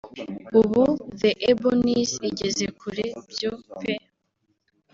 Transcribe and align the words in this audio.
ubu 0.59 0.83
The 1.19 1.31
Ebonies 1.49 2.11
igeze 2.29 2.65
kure 2.79 3.05
byo 3.31 3.51
peee 3.79 4.05